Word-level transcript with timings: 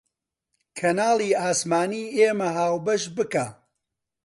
کەناڵی 0.77 1.31
ئاسمانی 1.41 2.03
ئێمە 2.15 2.49
هاوبەش 2.57 3.03
بکە 3.15 3.45